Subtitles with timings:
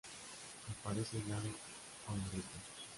[0.73, 1.47] Aparece aislado
[2.07, 2.61] o en grupos.